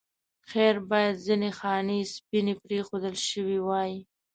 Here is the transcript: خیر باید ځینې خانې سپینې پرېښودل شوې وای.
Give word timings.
خیر 0.49 0.75
باید 0.89 1.15
ځینې 1.25 1.49
خانې 1.59 1.99
سپینې 2.13 2.53
پرېښودل 2.63 3.15
شوې 3.29 3.59
وای. 3.67 3.91